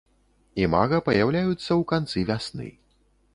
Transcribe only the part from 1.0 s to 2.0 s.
паяўляюцца ў